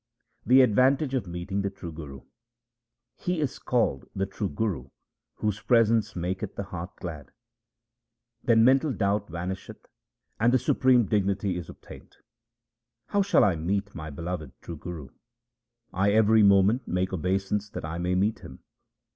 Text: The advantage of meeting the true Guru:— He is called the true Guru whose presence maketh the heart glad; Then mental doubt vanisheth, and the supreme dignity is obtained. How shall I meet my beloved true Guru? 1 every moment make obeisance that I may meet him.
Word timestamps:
The 0.47 0.61
advantage 0.61 1.13
of 1.13 1.27
meeting 1.27 1.61
the 1.61 1.69
true 1.69 1.91
Guru:— 1.91 2.21
He 3.23 3.39
is 3.39 3.59
called 3.59 4.09
the 4.15 4.25
true 4.25 4.49
Guru 4.49 4.89
whose 5.35 5.61
presence 5.61 6.15
maketh 6.15 6.55
the 6.55 6.63
heart 6.63 6.95
glad; 6.95 7.29
Then 8.43 8.63
mental 8.65 8.91
doubt 8.91 9.29
vanisheth, 9.29 9.85
and 10.39 10.51
the 10.51 10.57
supreme 10.57 11.05
dignity 11.05 11.55
is 11.55 11.69
obtained. 11.69 12.15
How 13.09 13.21
shall 13.21 13.43
I 13.43 13.55
meet 13.55 13.93
my 13.93 14.09
beloved 14.09 14.53
true 14.59 14.77
Guru? 14.77 15.09
1 15.91 16.09
every 16.09 16.41
moment 16.41 16.87
make 16.87 17.13
obeisance 17.13 17.69
that 17.69 17.85
I 17.85 17.99
may 17.99 18.15
meet 18.15 18.39
him. 18.39 18.63